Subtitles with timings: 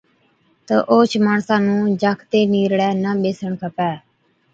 [0.65, 3.93] تہ اوهچ ماڻسا نُون جاکتي نِيرڙَي نہ ٻيسڻ کپَي۔